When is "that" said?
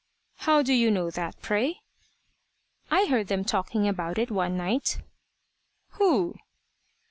1.11-1.39